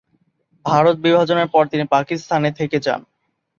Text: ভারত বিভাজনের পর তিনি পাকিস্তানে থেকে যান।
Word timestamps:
ভারত 0.65 0.95
বিভাজনের 0.97 1.47
পর 1.47 1.63
তিনি 1.67 1.85
পাকিস্তানে 1.87 2.49
থেকে 2.51 2.77
যান। 2.79 3.01